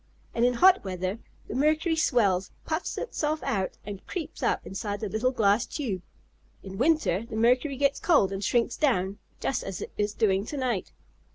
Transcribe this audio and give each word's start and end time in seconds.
"And 0.33 0.43
in 0.43 0.55
hot 0.55 0.83
weather 0.83 1.19
the 1.47 1.53
mercury 1.53 1.95
swells, 1.95 2.49
puffs 2.65 2.97
itself 2.97 3.43
out 3.43 3.77
and 3.85 4.03
creeps 4.07 4.41
up 4.41 4.65
inside 4.65 4.99
the 4.99 5.09
little 5.09 5.29
glass 5.29 5.67
tube. 5.67 6.01
In 6.63 6.79
winter 6.79 7.27
the 7.29 7.35
mercury 7.35 7.77
gets 7.77 7.99
cold, 7.99 8.31
and 8.31 8.43
shrinks 8.43 8.75
down, 8.77 9.19
just 9.39 9.63
as 9.63 9.79
it 9.79 9.91
is 9.99 10.15
doing 10.15 10.43
to 10.47 10.57
night." 10.57 10.91